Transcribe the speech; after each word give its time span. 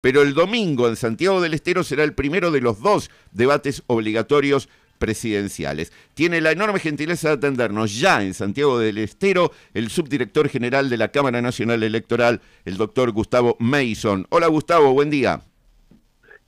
pero 0.00 0.22
el 0.22 0.34
domingo 0.34 0.88
en 0.88 0.96
Santiago 0.96 1.40
del 1.40 1.54
Estero 1.54 1.82
será 1.82 2.04
el 2.04 2.14
primero 2.14 2.50
de 2.50 2.60
los 2.60 2.80
dos 2.80 3.10
debates 3.32 3.82
obligatorios 3.86 4.68
presidenciales. 4.98 5.92
Tiene 6.14 6.40
la 6.40 6.52
enorme 6.52 6.78
gentileza 6.78 7.28
de 7.28 7.34
atendernos 7.34 7.98
ya 7.98 8.22
en 8.22 8.34
Santiago 8.34 8.78
del 8.78 8.98
Estero 8.98 9.50
el 9.72 9.88
subdirector 9.88 10.48
general 10.48 10.90
de 10.90 10.98
la 10.98 11.08
Cámara 11.08 11.40
Nacional 11.40 11.82
Electoral, 11.82 12.40
el 12.64 12.76
doctor 12.76 13.10
Gustavo 13.10 13.56
Mason. 13.58 14.26
Hola 14.28 14.46
Gustavo, 14.48 14.92
buen 14.92 15.10
día. 15.10 15.40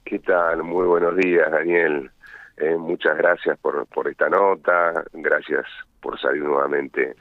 ¿Qué 0.05 0.19
tal? 0.19 0.63
Muy 0.63 0.87
buenos 0.87 1.17
días, 1.17 1.51
Daniel. 1.51 2.11
Eh, 2.59 2.77
muchas 2.77 3.17
gracias 3.17 3.59
por, 3.59 3.87
por 3.87 4.09
esta 4.09 4.29
nota, 4.29 5.05
gracias 5.15 5.65
por 6.01 6.21
salir 6.21 6.43
nuevamente 6.43 7.15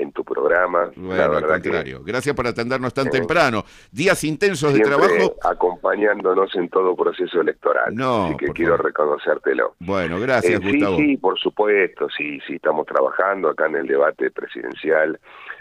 en 0.00 0.12
tu 0.12 0.24
programa. 0.24 0.90
Bueno, 0.96 1.36
al 1.36 1.46
contrario. 1.46 2.02
Gracias 2.04 2.34
por 2.34 2.46
atendernos 2.46 2.94
tan 2.94 3.10
temprano. 3.10 3.64
Días 3.92 4.24
intensos 4.24 4.72
de 4.72 4.80
trabajo. 4.80 5.36
acompañándonos 5.42 6.54
en 6.56 6.68
todo 6.68 6.96
proceso 6.96 7.40
electoral. 7.40 7.94
No, 7.94 8.26
Así 8.26 8.36
que 8.36 8.46
quiero 8.48 8.76
reconocértelo. 8.76 9.74
Bueno, 9.78 10.18
gracias, 10.18 10.60
eh, 10.60 10.70
Gustavo. 10.70 10.96
Sí, 10.96 11.06
sí, 11.06 11.16
por 11.16 11.38
supuesto. 11.38 12.08
Sí, 12.16 12.40
sí, 12.46 12.54
estamos 12.54 12.86
trabajando 12.86 13.50
acá 13.50 13.66
en 13.66 13.76
el 13.76 13.86
debate 13.86 14.30
presidencial. 14.30 15.18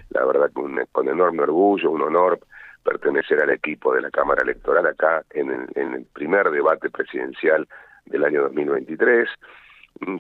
La 0.10 0.26
verdad, 0.26 0.50
con, 0.54 0.80
con 0.92 1.08
enorme 1.08 1.44
orgullo, 1.44 1.92
un 1.92 2.02
honor 2.02 2.40
pertenecer 2.84 3.42
al 3.42 3.50
equipo 3.52 3.94
de 3.94 4.02
la 4.02 4.10
Cámara 4.10 4.42
Electoral 4.42 4.88
acá 4.88 5.24
en 5.32 5.52
el, 5.52 5.68
en 5.76 5.94
el 5.94 6.06
primer 6.06 6.50
debate 6.50 6.90
presidencial 6.90 7.68
del 8.06 8.24
año 8.24 8.44
2023 8.44 9.28
Mm, 9.30 9.69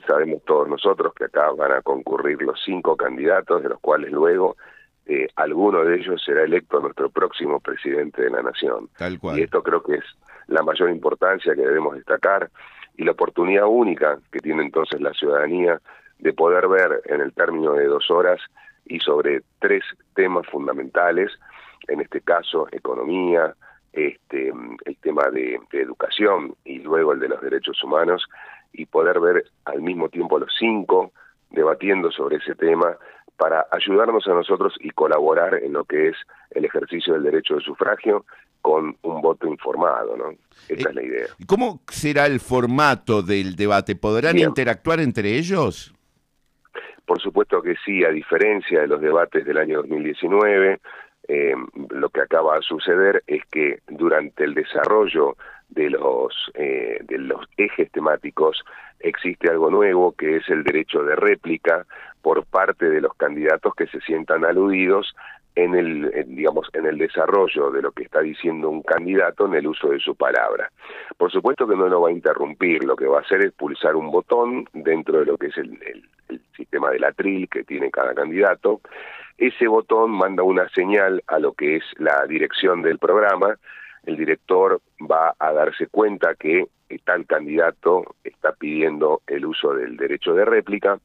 sabemos 0.05 0.43
todos 0.45 0.67
nosotros 0.67 1.13
que 1.13 1.25
acá 1.25 1.51
van 1.51 1.71
a 1.71 1.81
concurrir 1.81 2.41
los 2.41 2.59
cinco 2.63 2.95
candidatos, 2.95 3.63
de 3.63 3.69
los 3.69 3.79
cuales 3.79 4.11
luego 4.11 4.57
eh, 5.05 5.27
alguno 5.35 5.83
de 5.83 5.97
ellos 5.97 6.21
será 6.23 6.43
electo 6.43 6.79
nuestro 6.79 7.09
próximo 7.09 7.59
presidente 7.59 8.21
de 8.21 8.29
la 8.29 8.43
nación. 8.43 8.89
Tal 8.97 9.19
cual. 9.19 9.39
Y 9.39 9.43
esto 9.43 9.63
creo 9.63 9.81
que 9.81 9.95
es 9.95 10.03
la 10.47 10.61
mayor 10.63 10.89
importancia 10.89 11.55
que 11.55 11.61
debemos 11.61 11.95
destacar 11.95 12.49
y 12.97 13.03
la 13.03 13.11
oportunidad 13.11 13.65
única 13.65 14.19
que 14.31 14.39
tiene 14.39 14.63
entonces 14.63 14.99
la 15.01 15.13
ciudadanía 15.13 15.79
de 16.19 16.33
poder 16.33 16.67
ver 16.67 17.01
en 17.05 17.21
el 17.21 17.33
término 17.33 17.73
de 17.73 17.85
dos 17.85 18.11
horas 18.11 18.39
y 18.85 18.99
sobre 18.99 19.41
tres 19.59 19.83
temas 20.15 20.45
fundamentales, 20.47 21.31
en 21.87 22.01
este 22.01 22.21
caso 22.21 22.67
economía, 22.71 23.55
este, 23.93 24.51
el 24.85 24.97
tema 24.97 25.29
de 25.31 25.59
educación 25.71 26.55
y 26.65 26.79
luego 26.79 27.13
el 27.13 27.19
de 27.19 27.29
los 27.29 27.41
derechos 27.41 27.81
humanos, 27.83 28.27
y 28.73 28.85
poder 28.85 29.19
ver 29.19 29.45
al 29.65 29.81
mismo 29.81 30.09
tiempo 30.09 30.39
los 30.39 30.53
cinco 30.57 31.11
debatiendo 31.49 32.11
sobre 32.11 32.37
ese 32.37 32.55
tema 32.55 32.97
para 33.37 33.65
ayudarnos 33.71 34.27
a 34.27 34.33
nosotros 34.33 34.75
y 34.79 34.89
colaborar 34.91 35.55
en 35.55 35.73
lo 35.73 35.85
que 35.85 36.09
es 36.09 36.15
el 36.51 36.65
ejercicio 36.65 37.13
del 37.13 37.23
derecho 37.23 37.55
de 37.55 37.61
sufragio 37.61 38.25
con 38.61 38.97
un 39.01 39.21
voto 39.21 39.47
informado, 39.47 40.17
¿no? 40.17 40.31
Esa 40.67 40.89
es 40.89 40.95
la 40.95 41.03
idea. 41.03 41.27
¿Cómo 41.47 41.81
será 41.87 42.25
el 42.25 42.41
formato 42.41 43.21
del 43.21 43.55
debate? 43.55 43.95
¿Podrán 43.95 44.37
interactuar 44.37 44.99
entre 44.99 45.37
ellos? 45.37 45.93
Por 47.05 47.21
supuesto 47.21 47.61
que 47.61 47.75
sí, 47.85 48.03
a 48.03 48.09
diferencia 48.09 48.81
de 48.81 48.87
los 48.87 49.01
debates 49.01 49.45
del 49.45 49.57
año 49.57 49.77
2019, 49.77 50.79
eh, 51.27 51.53
lo 51.89 52.09
que 52.09 52.21
acaba 52.21 52.55
de 52.57 52.61
suceder 52.61 53.23
es 53.25 53.43
que 53.51 53.79
durante 53.87 54.43
el 54.43 54.53
desarrollo 54.53 55.37
de 55.69 55.89
los, 55.89 56.51
eh, 56.55 56.99
de 57.03 57.17
los 57.17 57.45
ejes 57.57 57.91
temáticos 57.91 58.63
existe 58.99 59.49
algo 59.49 59.69
nuevo 59.69 60.11
que 60.13 60.37
es 60.37 60.49
el 60.49 60.63
derecho 60.63 61.03
de 61.03 61.15
réplica 61.15 61.85
por 62.21 62.45
parte 62.45 62.89
de 62.89 63.01
los 63.01 63.13
candidatos 63.15 63.73
que 63.75 63.87
se 63.87 64.01
sientan 64.01 64.43
aludidos 64.45 65.15
en 65.55 65.75
el 65.75 66.11
digamos 66.27 66.67
en 66.73 66.85
el 66.85 66.97
desarrollo 66.97 67.71
de 67.71 67.81
lo 67.81 67.91
que 67.91 68.03
está 68.03 68.21
diciendo 68.21 68.69
un 68.69 68.81
candidato 68.81 69.45
en 69.45 69.55
el 69.55 69.67
uso 69.67 69.89
de 69.89 69.99
su 69.99 70.15
palabra. 70.15 70.71
Por 71.17 71.31
supuesto 71.31 71.67
que 71.67 71.75
no 71.75 71.87
lo 71.87 72.01
va 72.01 72.09
a 72.09 72.13
interrumpir, 72.13 72.83
lo 72.83 72.95
que 72.95 73.07
va 73.07 73.17
a 73.17 73.21
hacer 73.21 73.45
es 73.45 73.51
pulsar 73.53 73.95
un 73.95 74.11
botón 74.11 74.67
dentro 74.73 75.19
de 75.19 75.25
lo 75.25 75.37
que 75.37 75.47
es 75.47 75.57
el, 75.57 75.77
el 76.29 76.41
sistema 76.55 76.91
de 76.91 77.05
atril 77.05 77.49
que 77.49 77.63
tiene 77.63 77.89
cada 77.89 78.13
candidato. 78.13 78.81
Ese 79.37 79.67
botón 79.67 80.11
manda 80.11 80.43
una 80.43 80.67
señal 80.69 81.23
a 81.27 81.39
lo 81.39 81.53
que 81.53 81.77
es 81.77 81.83
la 81.97 82.25
dirección 82.27 82.81
del 82.81 82.99
programa 82.99 83.57
el 84.09 84.17
director 84.17 84.81
va 84.99 85.33
a 85.39 85.53
darse 85.53 85.87
cuenta 85.87 86.35
que 86.35 86.67
tal 87.05 87.25
candidato 87.25 88.15
está 88.23 88.51
pidiendo 88.53 89.21
el 89.27 89.45
uso 89.45 89.73
del 89.73 89.95
derecho 89.95 90.33
de 90.33 90.43
réplica 90.43 90.99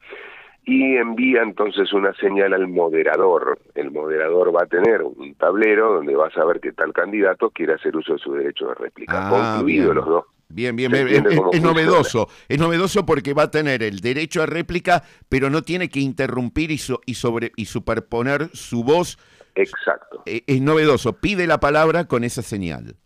y 0.64 0.96
envía 0.96 1.42
entonces 1.42 1.92
una 1.92 2.14
señal 2.14 2.54
al 2.54 2.68
moderador. 2.68 3.58
El 3.74 3.90
moderador 3.90 4.54
va 4.54 4.62
a 4.62 4.66
tener 4.66 5.02
un 5.02 5.34
tablero 5.34 5.92
donde 5.92 6.16
va 6.16 6.28
a 6.28 6.30
saber 6.30 6.60
que 6.60 6.72
tal 6.72 6.92
candidato 6.92 7.50
quiere 7.50 7.74
hacer 7.74 7.94
uso 7.94 8.14
de 8.14 8.18
su 8.18 8.32
derecho 8.32 8.68
de 8.68 8.74
réplica. 8.74 9.28
Ah, 9.28 9.56
Concluido 9.56 9.92
los 9.92 10.06
dos. 10.06 10.24
Bien, 10.48 10.76
bien, 10.76 10.94
es, 10.94 11.10
es, 11.52 11.62
novedoso. 11.62 12.28
Es 12.48 12.58
novedoso 12.58 13.04
porque 13.04 13.34
va 13.34 13.44
a 13.44 13.50
tener 13.50 13.82
el 13.82 14.00
derecho 14.00 14.42
a 14.42 14.46
réplica, 14.46 15.02
pero 15.28 15.50
no 15.50 15.62
tiene 15.62 15.88
que 15.88 16.00
interrumpir 16.00 16.70
y, 16.70 16.80
y, 17.06 17.14
sobre, 17.14 17.52
y 17.56 17.64
superponer 17.64 18.48
su 18.52 18.84
voz 18.84 19.18
Exacto. 19.54 20.22
Eh, 20.26 20.42
es, 20.46 20.60
novedoso, 20.60 21.20
pide 21.20 21.46
la 21.46 21.58
palabra 21.58 22.06
con 22.06 22.24
esa 22.24 22.42
señal. 22.42 22.96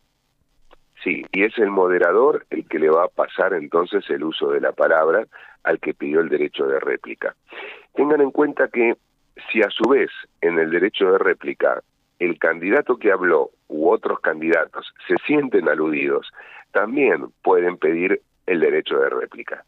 Sí, 1.02 1.24
y 1.32 1.44
es 1.44 1.56
el 1.58 1.70
moderador 1.70 2.46
el 2.50 2.66
que 2.66 2.78
le 2.78 2.90
va 2.90 3.04
a 3.04 3.08
pasar 3.08 3.54
entonces 3.54 4.08
el 4.10 4.24
uso 4.24 4.50
de 4.50 4.60
la 4.60 4.72
palabra 4.72 5.26
al 5.62 5.78
que 5.78 5.94
pidió 5.94 6.20
el 6.20 6.28
derecho 6.28 6.66
de 6.66 6.80
réplica. 6.80 7.36
Tengan 7.94 8.20
en 8.20 8.30
cuenta 8.30 8.68
que 8.68 8.96
si 9.50 9.62
a 9.62 9.70
su 9.70 9.88
vez 9.88 10.10
en 10.40 10.58
el 10.58 10.70
derecho 10.70 11.12
de 11.12 11.18
réplica 11.18 11.82
el 12.18 12.38
candidato 12.38 12.96
que 12.96 13.12
habló 13.12 13.50
u 13.68 13.90
otros 13.90 14.18
candidatos 14.20 14.92
se 15.06 15.14
sienten 15.26 15.68
aludidos, 15.68 16.26
también 16.72 17.28
pueden 17.42 17.76
pedir 17.76 18.20
el 18.46 18.60
derecho 18.60 18.98
de 18.98 19.10
réplica. 19.10 19.64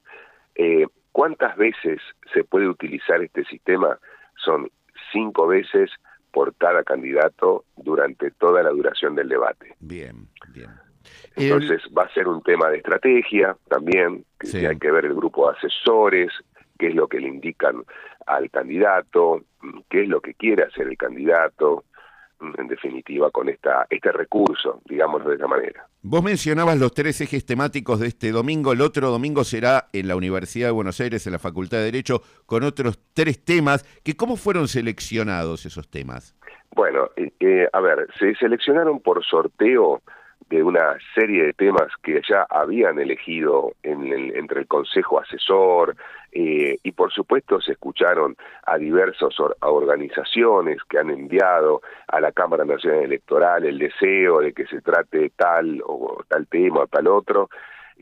Eh, 0.57 0.87
¿Cuántas 1.13 1.57
veces 1.57 2.01
se 2.33 2.45
puede 2.45 2.69
utilizar 2.69 3.23
este 3.23 3.45
sistema? 3.45 3.99
Son 4.37 4.71
cinco 5.13 5.47
veces 5.47 5.91
por 6.33 6.55
cada 6.55 6.83
candidato 6.83 7.65
durante 7.77 8.31
toda 8.33 8.63
la 8.63 8.71
duración 8.71 9.15
del 9.15 9.29
debate. 9.29 9.75
Bien, 9.81 10.29
bien. 10.53 10.71
Entonces 11.37 11.83
va 11.97 12.05
a 12.05 12.15
ser 12.15 12.29
un 12.29 12.43
tema 12.43 12.69
de 12.69 12.79
estrategia 12.79 13.57
también, 13.69 14.25
que 14.39 14.67
hay 14.67 14.79
que 14.79 14.91
ver 14.91 15.07
el 15.07 15.15
grupo 15.15 15.51
de 15.51 15.57
asesores, 15.57 16.31
qué 16.79 16.89
es 16.89 16.95
lo 16.95 17.09
que 17.09 17.21
le 17.21 17.29
indican 17.29 17.85
al 18.27 18.51
candidato, 18.51 19.45
qué 19.89 20.03
es 20.03 20.09
lo 20.09 20.21
que 20.21 20.35
quiere 20.35 20.65
hacer 20.65 20.89
el 20.89 20.97
candidato, 20.97 21.85
en 22.41 22.69
definitiva, 22.69 23.31
con 23.31 23.49
esta, 23.49 23.87
este 23.91 24.13
recurso, 24.13 24.81
digamos 24.87 25.25
de 25.25 25.35
esa 25.35 25.47
manera. 25.47 25.87
Vos 26.03 26.23
mencionabas 26.23 26.79
los 26.79 26.93
tres 26.95 27.21
ejes 27.21 27.45
temáticos 27.45 28.01
de 28.01 28.09
este 28.09 28.33
domingo, 28.33 28.73
el 28.73 28.81
otro 28.81 29.11
domingo 29.11 29.45
será 29.45 29.89
en 29.93 30.09
la 30.09 30.17
Universidad 30.17 30.69
de 30.69 30.73
Buenos 30.73 31.01
Aires, 31.01 31.27
en 31.27 31.33
la 31.33 31.39
Facultad 31.39 31.79
de 31.79 31.85
Derecho, 31.85 32.23
con 32.47 32.65
otros 32.65 32.99
tres 33.13 33.45
temas, 33.45 33.85
que 34.03 34.17
¿cómo 34.17 34.37
fueron 34.37 34.69
seleccionados 34.69 35.67
esos 35.67 35.89
temas? 35.91 36.35
Bueno, 36.75 37.11
eh, 37.17 37.33
eh, 37.41 37.69
a 37.73 37.81
ver, 37.81 38.07
se 38.19 38.35
seleccionaron 38.37 39.01
por 39.01 39.25
sorteo 39.25 40.03
de 40.49 40.63
una 40.63 40.97
serie 41.15 41.45
de 41.45 41.53
temas 41.53 41.89
que 42.03 42.21
ya 42.29 42.47
habían 42.49 42.99
elegido 42.99 43.75
en 43.83 44.13
entre 44.37 44.61
el 44.61 44.67
Consejo 44.67 45.21
Asesor 45.21 45.97
eh, 46.33 46.79
y 46.83 46.93
por 46.93 47.13
supuesto 47.13 47.61
se 47.61 47.73
escucharon 47.73 48.37
a 48.65 48.79
diversas 48.79 49.35
organizaciones 49.61 50.79
que 50.89 50.99
han 50.99 51.11
enviado 51.11 51.83
a 52.09 52.21
la 52.21 52.33
Cámara 52.33 52.65
Nacional 52.65 53.05
Electoral 53.05 53.65
el 53.65 53.79
deseo 53.79 54.41
de 54.41 54.53
que 54.53 54.67
se 54.67 54.81
trate 54.81 55.31
tal 55.37 55.83
o 55.85 56.23
tal 56.29 56.47
tema 56.47 56.81
o 56.81 56.87
tal 56.87 57.07
otro. 57.09 57.49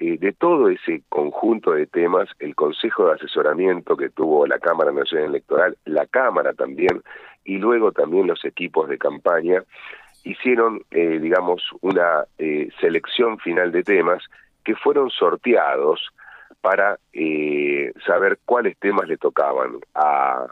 Eh, 0.00 0.16
de 0.16 0.32
todo 0.32 0.68
ese 0.68 1.02
conjunto 1.08 1.72
de 1.72 1.86
temas, 1.86 2.28
el 2.38 2.54
Consejo 2.54 3.06
de 3.06 3.14
Asesoramiento 3.14 3.96
que 3.96 4.10
tuvo 4.10 4.46
la 4.46 4.60
Cámara 4.60 4.92
Nacional 4.92 5.30
Electoral, 5.30 5.76
la 5.86 6.06
Cámara 6.06 6.52
también, 6.52 7.02
y 7.44 7.58
luego 7.58 7.90
también 7.90 8.28
los 8.28 8.44
equipos 8.44 8.88
de 8.88 8.96
campaña, 8.96 9.64
hicieron, 10.28 10.82
eh, 10.90 11.18
digamos, 11.20 11.62
una 11.80 12.24
eh, 12.38 12.68
selección 12.80 13.38
final 13.38 13.72
de 13.72 13.82
temas 13.82 14.22
que 14.62 14.74
fueron 14.74 15.08
sorteados 15.08 16.06
para 16.60 16.98
eh, 17.14 17.92
saber 18.06 18.38
cuáles 18.44 18.76
temas 18.76 19.08
le 19.08 19.16
tocaban 19.16 19.78
a, 19.94 20.46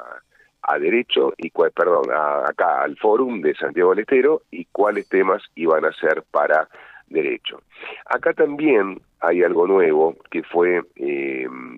a 0.63 0.79
derecho 0.79 1.35
y 1.37 1.51
cuál, 1.51 1.73
perdón, 1.73 2.07
acá 2.11 2.83
al 2.83 2.97
fórum 2.97 3.43
de 3.43 3.55
Santiago 3.55 3.91
del 3.91 4.01
Estero 4.01 4.43
y 4.51 4.65
cuáles 4.73 5.09
temas 5.11 5.43
iban 5.55 5.85
a 5.85 5.93
ser 5.93 6.23
para 6.31 6.69
derecho. 7.09 7.61
Acá 8.07 8.33
también 8.33 9.03
hay 9.21 9.43
algo 9.43 9.67
nuevo 9.67 10.17
que 10.31 10.43
fue 10.43 10.81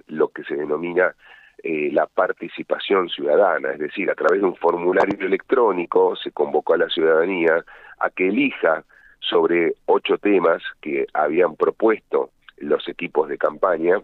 lo 0.07 0.29
que 0.29 0.45
se 0.45 0.55
denomina 0.55 1.15
eh, 1.63 1.91
la 1.93 2.07
participación 2.07 3.09
ciudadana, 3.09 3.73
es 3.73 3.79
decir, 3.79 4.11
a 4.11 4.15
través 4.15 4.41
de 4.41 4.47
un 4.47 4.57
formulario 4.57 5.27
electrónico 5.27 6.15
se 6.17 6.31
convocó 6.31 6.75
a 6.75 6.79
la 6.79 6.89
ciudadanía 6.89 7.65
a 7.99 8.11
que 8.11 8.29
elija 8.29 8.85
sobre 9.21 9.75
ocho 9.87 10.19
temas 10.19 10.63
que 10.81 11.07
habían 11.13 11.57
propuesto 11.57 12.31
los 12.59 12.89
equipos 12.89 13.29
de 13.29 13.39
campaña, 13.39 14.01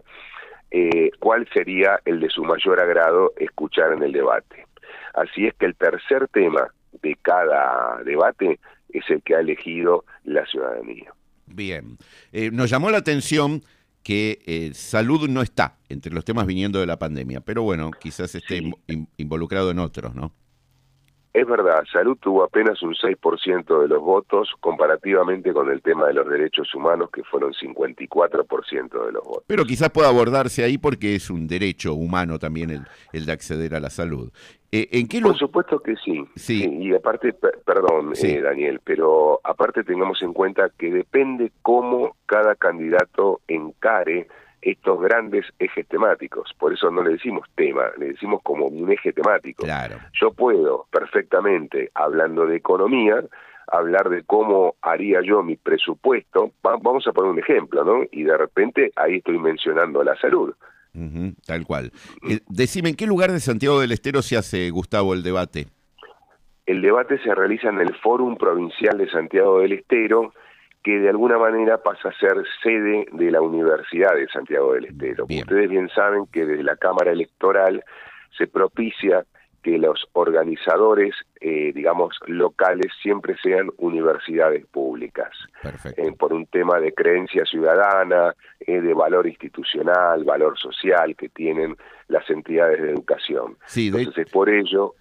eh, 0.71 1.11
cuál 1.19 1.47
sería 1.53 1.99
el 2.05 2.19
de 2.19 2.29
su 2.29 2.43
mayor 2.43 2.79
agrado 2.79 3.33
escuchar 3.37 3.93
en 3.93 4.03
el 4.03 4.11
debate. 4.11 4.65
Así 5.13 5.47
es 5.47 5.53
que 5.55 5.65
el 5.65 5.75
tercer 5.75 6.27
tema 6.27 6.67
de 7.01 7.15
cada 7.21 8.03
debate 8.03 8.59
es 8.89 9.09
el 9.09 9.21
que 9.23 9.35
ha 9.35 9.39
elegido 9.39 10.03
la 10.23 10.45
ciudadanía. 10.45 11.13
Bien. 11.45 11.97
Eh, 12.33 12.49
nos 12.51 12.69
llamó 12.69 12.89
la 12.89 12.97
atención 12.97 13.61
que 14.05 14.43
eh, 14.45 14.69
salud 14.75 15.27
no 15.27 15.41
está 15.41 15.79
entre 15.89 16.13
los 16.13 16.23
temas 16.23 16.45
viniendo 16.45 16.79
de 16.79 16.85
la 16.85 16.99
pandemia, 16.99 17.41
pero 17.41 17.63
bueno, 17.63 17.89
quizás 17.89 18.35
esté 18.35 18.61
involucrado 19.17 19.71
en 19.71 19.79
otros, 19.79 20.13
¿no? 20.13 20.31
Es 21.35 21.45
verdad, 21.45 21.83
Salud 21.91 22.17
tuvo 22.17 22.45
apenas 22.45 22.81
un 22.81 22.93
6% 22.93 23.81
de 23.81 23.89
los 23.89 24.01
votos 24.01 24.49
comparativamente 24.61 25.51
con 25.51 25.69
el 25.69 25.81
tema 25.81 26.07
de 26.07 26.13
los 26.13 26.29
derechos 26.29 26.73
humanos 26.73 27.09
que 27.11 27.25
fueron 27.25 27.51
54% 27.51 29.05
de 29.05 29.11
los 29.11 29.21
votos. 29.21 29.43
Pero 29.45 29.65
quizás 29.65 29.89
pueda 29.89 30.07
abordarse 30.07 30.63
ahí 30.63 30.77
porque 30.77 31.15
es 31.15 31.29
un 31.29 31.45
derecho 31.45 31.93
humano 31.93 32.39
también 32.39 32.69
el, 32.69 32.83
el 33.11 33.25
de 33.25 33.33
acceder 33.33 33.75
a 33.75 33.81
la 33.81 33.89
salud. 33.89 34.31
Eh, 34.71 34.87
¿en 34.93 35.09
qué 35.09 35.19
Por 35.19 35.37
supuesto 35.37 35.81
que 35.81 35.97
sí. 35.97 36.25
sí. 36.37 36.69
y 36.79 36.93
aparte, 36.93 37.33
perdón, 37.33 38.13
eh, 38.23 38.41
Daniel, 38.41 38.79
pero 38.81 39.41
aparte 39.43 39.83
tengamos 39.83 40.21
en 40.21 40.31
cuenta 40.31 40.69
que 40.77 40.89
depende 40.89 41.51
cómo 41.61 42.15
cada 42.27 42.55
candidato 42.55 43.41
encare 43.49 44.29
estos 44.65 44.99
grandes 44.99 45.45
ejes 45.59 45.87
temáticos. 45.87 46.51
Por 46.57 46.73
eso 46.73 46.89
no 46.89 47.03
le 47.03 47.11
decimos 47.11 47.47
tema, 47.55 47.83
le 47.97 48.07
decimos 48.07 48.41
como 48.43 48.65
un 48.65 48.91
eje 48.91 49.13
temático. 49.13 49.63
Claro. 49.63 49.97
Yo 50.19 50.31
puedo 50.31 50.87
perfectamente, 50.91 51.91
hablando 51.93 52.47
de 52.47 52.57
economía, 52.57 53.23
hablar 53.67 54.09
de 54.09 54.23
cómo 54.23 54.75
haría 54.81 55.21
yo 55.21 55.43
mi 55.43 55.55
presupuesto. 55.55 56.51
vamos 56.63 57.05
a 57.05 57.11
poner 57.11 57.31
un 57.31 57.39
ejemplo, 57.39 57.83
¿no? 57.83 58.05
Y 58.11 58.23
de 58.23 58.35
repente 58.35 58.91
ahí 58.95 59.17
estoy 59.17 59.37
mencionando 59.37 60.03
la 60.03 60.15
salud. 60.17 60.55
tal 61.45 61.63
cual. 61.65 61.91
Eh, 62.27 62.39
decime, 62.49 62.89
¿en 62.89 62.95
qué 62.95 63.05
lugar 63.05 63.31
de 63.31 63.39
Santiago 63.39 63.79
del 63.79 63.91
Estero 63.91 64.23
se 64.23 64.35
hace, 64.35 64.71
Gustavo, 64.71 65.13
el 65.13 65.21
debate? 65.21 65.67
El 66.65 66.81
debate 66.81 67.19
se 67.19 67.35
realiza 67.35 67.69
en 67.69 67.81
el 67.81 67.95
Fórum 67.97 68.35
Provincial 68.35 68.97
de 68.97 69.07
Santiago 69.11 69.59
del 69.59 69.73
Estero, 69.73 70.33
que 70.85 70.99
de 70.99 71.09
alguna 71.09 71.39
manera 71.39 71.79
pasa 71.79 72.09
a 72.09 72.19
ser 72.19 72.43
sede 72.61 73.07
de 73.11 73.31
la 73.31 73.41
Universidad 73.41 74.13
de 74.13 74.27
Santiago 74.27 74.73
del 74.73 74.85
Estero. 74.85 75.25
Ustedes 75.27 75.67
bien 75.67 75.89
saben 75.89 76.27
que 76.31 76.45
desde 76.45 76.61
la 76.61 76.75
Cámara 76.75 77.11
Electoral 77.11 77.83
se 78.37 78.45
propicia 78.45 79.25
que 79.63 79.79
los 79.79 80.05
organizadores, 80.13 81.15
eh, 81.41 81.71
digamos, 81.73 82.19
locales 82.27 82.91
siempre 83.01 83.35
sean 83.41 83.71
universidades 83.77 84.63
públicas, 84.67 85.31
eh, 85.97 86.11
por 86.19 86.33
un 86.33 86.45
tema 86.45 86.79
de 86.79 86.93
creencia 86.93 87.45
ciudadana, 87.45 88.35
eh, 88.59 88.79
de 88.79 88.93
valor 88.93 89.25
institucional, 89.25 90.23
valor 90.23 90.55
social 90.59 91.15
que 91.15 91.29
tienen 91.29 91.75
las 92.09 92.29
entidades 92.29 92.79
de 92.79 92.91
educación. 92.91 93.57
Sí, 93.65 93.87
Entonces 93.87 94.27
es 94.27 94.31
por 94.31 94.51
ello. 94.51 94.93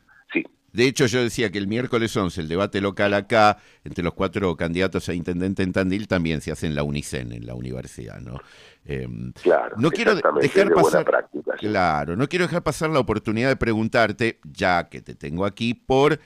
De 0.75 0.87
hecho, 0.87 1.07
yo 1.07 1.23
decía 1.23 1.53
que 1.53 1.59
el 1.59 1.69
miércoles 1.69 2.17
11, 2.17 2.41
el 2.41 2.49
debate 2.49 2.81
local 2.81 3.15
acá, 3.15 3.59
entre 3.85 4.03
los 4.03 4.13
cuatro 4.13 4.57
candidatos 4.57 5.09
a 5.09 5.15
intendente 5.15 5.63
en 5.63 5.73
Tandil, 5.73 6.09
también 6.09 6.41
se 6.41 6.51
hace 6.51 6.67
en 6.67 6.75
la 6.75 6.83
UNICEN, 6.83 7.31
en 7.31 7.47
la 7.47 7.55
universidad, 7.55 8.19
¿no? 8.19 8.41
Em, 8.85 9.33
claro, 9.41 9.77
no 9.79 9.93
quiero 9.93 10.17
dejar 10.17 10.73
pasar, 10.75 11.29
claro, 11.59 12.17
no 12.17 12.29
quiero 12.29 12.47
dejar 12.47 12.65
pasar 12.65 12.91
la 12.91 12.99
oportunidad 12.99 13.51
de 13.51 13.57
preguntarte, 13.57 14.41
ya 14.43 14.89
que 14.89 15.01
te 15.01 15.15
tengo 15.15 15.47
aquí, 15.47 15.75
por 15.75 16.19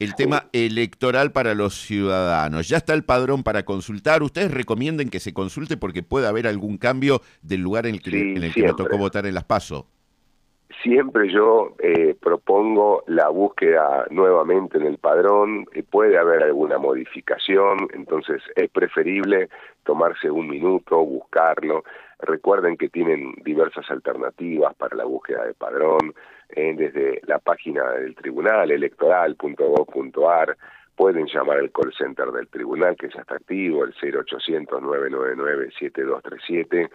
el 0.00 0.16
tema 0.16 0.48
electoral 0.52 1.30
para 1.30 1.54
los 1.54 1.80
ciudadanos. 1.80 2.66
Ya 2.66 2.78
está 2.78 2.94
el 2.94 3.04
padrón 3.04 3.44
para 3.44 3.64
consultar. 3.64 4.24
Ustedes 4.24 4.50
recomienden 4.50 5.10
que 5.10 5.20
se 5.20 5.32
consulte 5.32 5.76
porque 5.76 6.02
puede 6.02 6.26
haber 6.26 6.48
algún 6.48 6.76
cambio 6.76 7.22
del 7.40 7.60
lugar 7.60 7.86
en 7.86 7.94
el 7.94 8.02
que, 8.02 8.10
en 8.10 8.42
el 8.42 8.52
que 8.52 8.64
me 8.64 8.74
tocó 8.74 8.98
votar 8.98 9.26
en 9.26 9.34
las 9.34 9.44
PASO 9.44 9.86
siempre 10.82 11.32
yo 11.32 11.74
eh, 11.78 12.14
propongo 12.20 13.04
la 13.06 13.28
búsqueda 13.28 14.06
nuevamente 14.10 14.78
en 14.78 14.86
el 14.86 14.98
padrón, 14.98 15.66
eh, 15.72 15.82
puede 15.82 16.18
haber 16.18 16.42
alguna 16.42 16.78
modificación, 16.78 17.88
entonces 17.94 18.42
es 18.56 18.68
preferible 18.70 19.48
tomarse 19.84 20.30
un 20.30 20.48
minuto, 20.48 20.96
buscarlo. 21.04 21.84
Recuerden 22.18 22.76
que 22.76 22.88
tienen 22.88 23.34
diversas 23.44 23.90
alternativas 23.90 24.74
para 24.74 24.96
la 24.96 25.04
búsqueda 25.04 25.44
de 25.44 25.54
padrón, 25.54 26.14
eh, 26.50 26.74
desde 26.76 27.20
la 27.26 27.38
página 27.38 27.90
del 27.92 28.14
tribunal 28.14 28.70
electoral.gov.ar, 28.70 30.56
pueden 30.96 31.26
llamar 31.26 31.58
al 31.58 31.72
call 31.72 31.92
center 31.96 32.30
del 32.32 32.48
tribunal 32.48 32.96
que 32.96 33.08
ya 33.08 33.20
está 33.22 33.36
activo, 33.36 33.84
el 33.84 33.94
0800 33.94 34.82
999 34.82 35.70
7237 35.78 36.90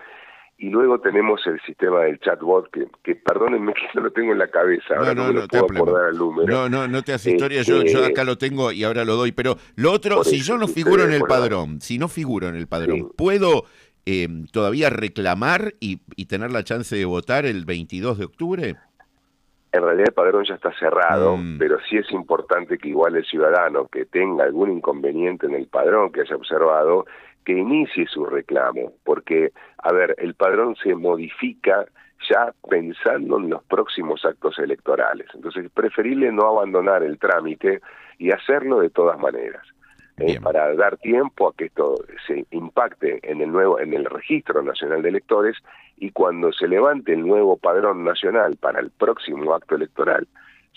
y 0.60 0.70
luego 0.70 1.00
tenemos 1.00 1.46
el 1.46 1.62
sistema 1.62 2.02
del 2.02 2.20
chatbot, 2.20 2.72
que, 2.72 2.88
que 3.04 3.16
perdónenme 3.16 3.74
que 3.76 3.88
no 3.94 4.02
lo 4.02 4.12
tengo 4.12 4.32
en 4.32 4.40
la 4.40 4.48
cabeza, 4.48 4.96
ahora 4.98 5.14
no, 5.14 5.32
no, 5.32 5.48
puedo 5.48 5.66
acordar 5.66 6.10
el 6.12 6.18
número. 6.18 6.48
No, 6.48 6.70
no, 6.70 6.88
no 6.88 7.02
te 7.04 7.14
hace 7.14 7.32
historia, 7.32 7.62
yo, 7.62 7.84
yo 7.84 8.00
este, 8.00 8.12
acá 8.12 8.24
lo 8.24 8.38
tengo 8.38 8.72
y 8.72 8.84
ahora 8.84 9.06
lo 9.06 9.16
doy, 9.16 9.32
pero 9.32 9.58
lo 9.76 9.92
otro, 9.92 10.24
si 10.24 10.42
yo 10.42 10.58
no 10.58 10.68
figuro 10.68 11.04
en 11.04 11.14
el 11.14 11.22
padrón, 11.22 11.82
si 11.82 11.98
no 11.98 12.08
figuro 12.08 12.48
en 12.48 12.56
el 12.56 12.68
padrón, 12.68 13.12
¿puedo 13.16 13.66
eh, 14.06 14.28
todavía 14.52 14.90
reclamar 14.90 15.76
y, 15.80 16.02
y 16.16 16.26
tener 16.26 16.52
la 16.52 16.64
chance 16.64 16.96
de 16.96 17.06
votar 17.06 17.46
el 17.46 17.66
22 17.66 18.18
de 18.18 18.26
octubre? 18.26 18.76
En 19.72 19.84
realidad 19.84 20.08
el 20.08 20.14
padrón 20.14 20.46
ya 20.46 20.56
está 20.56 20.72
cerrado, 20.80 21.38
mm. 21.38 21.58
pero 21.60 21.78
sí 21.90 21.98
es 21.98 22.10
importante 22.12 22.78
que 22.78 22.88
igual 22.88 23.16
el 23.16 23.26
ciudadano 23.26 23.88
que 23.88 24.06
tenga 24.06 24.46
algún 24.46 24.72
inconveniente 24.72 25.46
en 25.46 25.56
el 25.56 25.68
padrón 25.68 26.12
que 26.12 26.22
haya 26.22 26.36
observado, 26.36 27.06
que 27.48 27.54
inicie 27.54 28.06
su 28.08 28.26
reclamo, 28.26 28.92
porque, 29.06 29.54
a 29.78 29.94
ver, 29.94 30.16
el 30.18 30.34
padrón 30.34 30.76
se 30.84 30.94
modifica 30.96 31.86
ya 32.30 32.54
pensando 32.70 33.38
en 33.38 33.50
los 33.50 33.64
próximos 33.64 34.26
actos 34.26 34.60
electorales. 34.60 35.28
Entonces 35.34 35.64
es 35.64 35.72
preferible 35.72 36.30
no 36.34 36.46
abandonar 36.46 37.04
el 37.04 37.18
trámite 37.18 37.80
y 38.18 38.32
hacerlo 38.32 38.82
de 38.82 38.90
todas 38.90 39.18
maneras. 39.18 39.66
Eh, 40.18 40.42
para 40.42 40.76
dar 40.76 40.98
tiempo 40.98 41.48
a 41.48 41.54
que 41.54 41.66
esto 41.66 41.96
se 42.26 42.46
impacte 42.52 43.20
en 43.24 43.40
el 43.40 43.50
nuevo 43.50 43.80
en 43.80 43.94
el 43.94 44.04
registro 44.04 44.62
nacional 44.62 45.02
de 45.02 45.10
electores 45.10 45.56
y 45.96 46.10
cuando 46.12 46.52
se 46.52 46.68
levante 46.68 47.14
el 47.14 47.26
nuevo 47.26 47.56
padrón 47.56 48.04
nacional 48.04 48.58
para 48.58 48.82
el 48.82 48.90
próximo 48.90 49.54
acto 49.54 49.76
electoral 49.76 50.28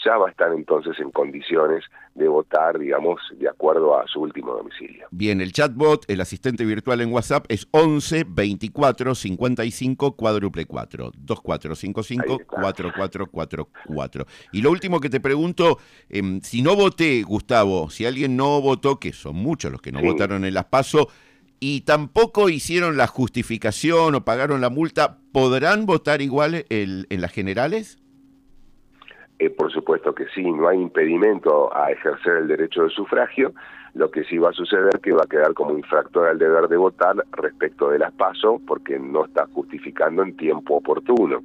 ya 0.04 0.16
va 0.16 0.28
a 0.28 0.30
estar 0.30 0.52
entonces 0.52 0.98
en 0.98 1.10
condiciones 1.10 1.84
de 2.14 2.28
votar, 2.28 2.78
digamos, 2.78 3.20
de 3.38 3.48
acuerdo 3.48 3.98
a 3.98 4.06
su 4.06 4.20
último 4.20 4.52
domicilio. 4.52 5.06
Bien, 5.10 5.40
el 5.40 5.52
chatbot, 5.52 6.04
el 6.08 6.20
asistente 6.20 6.64
virtual 6.64 7.00
en 7.00 7.12
WhatsApp 7.12 7.44
es 7.48 7.68
11 7.70 8.24
24 8.28 9.14
55 9.14 10.16
cuádruple 10.16 10.66
4, 10.66 11.12
2455 11.16 12.38
4444. 12.46 14.26
Y 14.52 14.62
lo 14.62 14.70
último 14.70 15.00
que 15.00 15.10
te 15.10 15.20
pregunto, 15.20 15.78
em, 16.08 16.40
si 16.40 16.62
no 16.62 16.76
voté, 16.76 17.22
Gustavo, 17.22 17.90
si 17.90 18.06
alguien 18.06 18.36
no 18.36 18.60
votó, 18.60 18.98
que 18.98 19.12
son 19.12 19.36
muchos 19.36 19.70
los 19.70 19.80
que 19.80 19.92
no 19.92 20.00
votaron 20.00 20.44
en 20.44 20.54
las 20.54 20.66
PASO, 20.66 21.08
y 21.62 21.82
tampoco 21.82 22.48
hicieron 22.48 22.96
la 22.96 23.06
justificación 23.06 24.14
o 24.14 24.24
pagaron 24.24 24.62
la 24.62 24.70
multa, 24.70 25.18
¿podrán 25.32 25.84
votar 25.84 26.22
igual 26.22 26.64
en 26.70 27.20
las 27.20 27.32
generales? 27.32 27.99
Eh, 29.40 29.48
por 29.48 29.72
supuesto 29.72 30.14
que 30.14 30.26
sí, 30.34 30.42
no 30.42 30.68
hay 30.68 30.78
impedimento 30.78 31.74
a 31.74 31.90
ejercer 31.90 32.36
el 32.36 32.48
derecho 32.48 32.82
de 32.82 32.90
sufragio, 32.90 33.54
lo 33.94 34.10
que 34.10 34.22
sí 34.24 34.36
va 34.36 34.50
a 34.50 34.52
suceder 34.52 34.90
es 34.94 35.00
que 35.00 35.12
va 35.12 35.22
a 35.22 35.26
quedar 35.26 35.54
como 35.54 35.76
infractor 35.76 36.28
al 36.28 36.38
deber 36.38 36.68
de 36.68 36.76
votar 36.76 37.16
respecto 37.32 37.88
de 37.88 37.98
las 37.98 38.12
PASO 38.12 38.60
porque 38.66 38.98
no 38.98 39.24
está 39.24 39.46
justificando 39.54 40.22
en 40.22 40.36
tiempo 40.36 40.76
oportuno. 40.76 41.42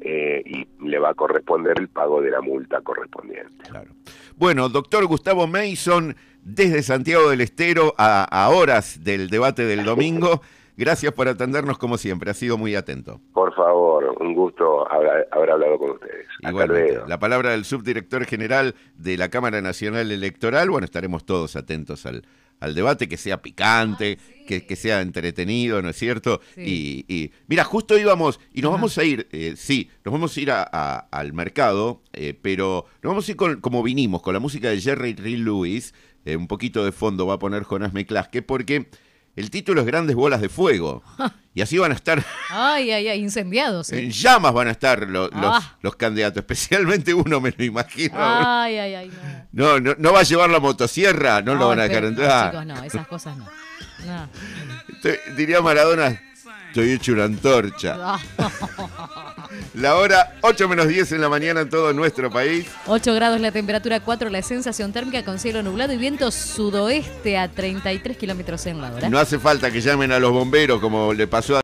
Eh, 0.00 0.42
y 0.46 0.86
le 0.86 0.98
va 1.00 1.10
a 1.10 1.14
corresponder 1.14 1.80
el 1.80 1.88
pago 1.88 2.20
de 2.20 2.30
la 2.30 2.40
multa 2.40 2.80
correspondiente. 2.82 3.64
Claro. 3.68 3.90
Bueno, 4.36 4.68
doctor 4.68 5.04
Gustavo 5.06 5.48
Mason, 5.48 6.14
desde 6.42 6.82
Santiago 6.82 7.30
del 7.30 7.40
Estero 7.40 7.94
a, 7.96 8.24
a 8.24 8.50
horas 8.50 9.02
del 9.02 9.28
debate 9.28 9.64
del 9.64 9.84
domingo. 9.84 10.40
Gracias 10.76 11.12
por 11.12 11.28
atendernos 11.28 11.78
como 11.78 11.98
siempre, 11.98 12.30
ha 12.30 12.34
sido 12.34 12.58
muy 12.58 12.74
atento. 12.74 13.20
Por 13.32 13.54
favor, 13.54 14.16
un 14.20 14.34
gusto 14.34 14.90
haber, 14.90 15.26
hablado 15.32 15.78
con 15.78 15.92
ustedes. 15.92 16.26
Igualmente. 16.40 17.00
La 17.06 17.18
palabra 17.18 17.50
del 17.50 17.64
subdirector 17.64 18.24
general 18.24 18.74
de 18.96 19.16
la 19.16 19.28
Cámara 19.28 19.60
Nacional 19.60 20.10
Electoral, 20.10 20.70
bueno, 20.70 20.84
estaremos 20.84 21.24
todos 21.24 21.54
atentos 21.56 22.06
al, 22.06 22.24
al 22.60 22.74
debate, 22.74 23.08
que 23.08 23.16
sea 23.16 23.42
picante, 23.42 24.18
que, 24.46 24.66
que, 24.66 24.76
sea 24.76 25.00
entretenido, 25.00 25.80
¿no 25.82 25.90
es 25.90 25.96
cierto? 25.96 26.40
Y, 26.56 27.30
mira, 27.46 27.64
justo 27.64 27.96
íbamos, 27.98 28.40
y 28.52 28.62
nos 28.62 28.72
vamos 28.72 28.98
a 28.98 29.04
ir, 29.04 29.28
eh, 29.32 29.54
sí, 29.56 29.90
nos 30.04 30.12
vamos 30.12 30.36
a 30.36 30.40
ir 30.40 30.50
a, 30.50 30.62
al 30.98 31.32
mercado, 31.32 32.02
eh, 32.12 32.34
pero 32.40 32.86
nos 33.02 33.10
vamos 33.10 33.28
a 33.28 33.30
ir 33.30 33.36
con, 33.36 33.60
como 33.60 33.82
vinimos, 33.82 34.22
con 34.22 34.34
la 34.34 34.40
música 34.40 34.70
de 34.70 34.80
Jerry 34.80 35.14
Lee 35.14 35.36
Lewis, 35.36 35.94
eh, 36.24 36.36
un 36.36 36.48
poquito 36.48 36.84
de 36.84 36.92
fondo 36.92 37.26
va 37.26 37.34
a 37.34 37.38
poner 37.38 37.64
Jonás 37.64 37.92
Meclasque, 37.92 38.42
porque 38.42 38.88
el 39.36 39.50
título 39.50 39.80
es 39.80 39.86
Grandes 39.86 40.16
Bolas 40.16 40.40
de 40.40 40.48
Fuego. 40.48 41.02
Y 41.56 41.62
así 41.62 41.78
van 41.78 41.92
a 41.92 41.94
estar. 41.94 42.22
Ay, 42.50 42.90
ay, 42.90 43.06
ay, 43.06 43.20
incendiados. 43.20 43.92
En 43.92 44.10
llamas 44.10 44.52
van 44.52 44.66
a 44.66 44.72
estar 44.72 45.06
ah. 45.32 45.76
los, 45.82 45.94
candidatos, 45.94 46.38
especialmente 46.38 47.14
uno, 47.14 47.40
me 47.40 47.54
lo 47.56 47.64
imagino. 47.64 48.14
Ay, 48.16 48.76
ay, 48.76 48.94
ay. 48.94 49.12
No. 49.52 49.78
No, 49.78 49.94
no, 49.96 50.12
va 50.12 50.20
a 50.20 50.24
llevar 50.24 50.50
la 50.50 50.58
motosierra, 50.58 51.42
no 51.42 51.54
lo 51.54 51.68
van 51.68 51.78
a 51.78 51.84
dejar 51.84 52.04
entrar. 52.04 52.52
No, 52.52 52.60
chicos, 52.60 52.66
no, 52.66 52.84
esas 52.84 53.06
cosas 53.06 53.36
no. 53.36 53.46
Diría 55.36 55.60
Maradona, 55.60 56.20
Estoy 56.74 56.90
hecho 56.90 57.12
una 57.12 57.22
antorcha. 57.22 58.18
La 59.74 59.94
hora 59.94 60.34
8 60.40 60.68
menos 60.68 60.88
10 60.88 61.12
en 61.12 61.20
la 61.20 61.28
mañana 61.28 61.60
en 61.60 61.68
todo 61.68 61.92
nuestro 61.92 62.30
país. 62.30 62.66
8 62.86 63.14
grados 63.14 63.40
la 63.40 63.52
temperatura, 63.52 64.00
4 64.00 64.28
la 64.28 64.42
sensación 64.42 64.92
térmica 64.92 65.24
con 65.24 65.38
cielo 65.38 65.62
nublado 65.62 65.92
y 65.92 65.96
viento 65.96 66.32
sudoeste 66.32 67.38
a 67.38 67.48
33 67.48 68.16
kilómetros 68.16 68.66
en 68.66 68.80
la 68.80 68.92
hora. 68.92 69.08
No 69.08 69.18
hace 69.20 69.38
falta 69.38 69.70
que 69.70 69.80
llamen 69.80 70.10
a 70.10 70.18
los 70.18 70.32
bomberos 70.32 70.80
como 70.80 71.12
le 71.12 71.28
pasó 71.28 71.56
a 71.56 71.62